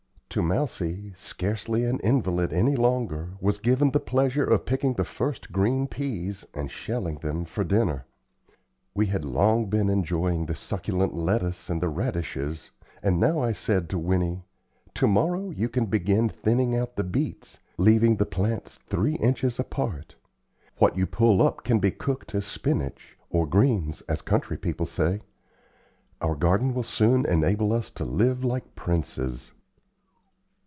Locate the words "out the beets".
16.77-17.59